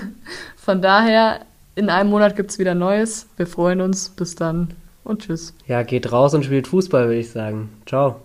Von 0.56 0.82
daher, 0.82 1.42
in 1.76 1.88
einem 1.88 2.11
Monat 2.11 2.34
gibt's 2.34 2.58
wieder 2.58 2.75
Neues. 2.75 3.26
Wir 3.37 3.46
freuen 3.46 3.80
uns. 3.80 4.08
Bis 4.08 4.34
dann 4.34 4.75
und 5.04 5.22
tschüss. 5.22 5.54
Ja, 5.68 5.84
geht 5.84 6.11
raus 6.11 6.34
und 6.34 6.44
spielt 6.44 6.66
Fußball, 6.66 7.04
würde 7.06 7.20
ich 7.20 7.30
sagen. 7.30 7.68
Ciao. 7.87 8.16